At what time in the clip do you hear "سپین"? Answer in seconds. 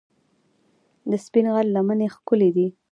1.25-1.45